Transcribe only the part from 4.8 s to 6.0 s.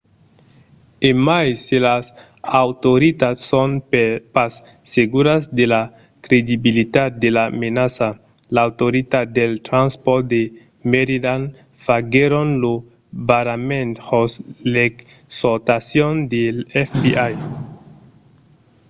seguras de la